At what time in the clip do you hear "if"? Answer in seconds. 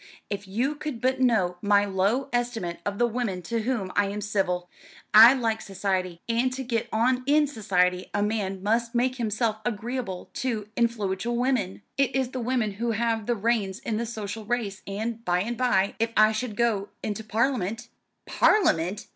0.31-0.47, 15.99-16.09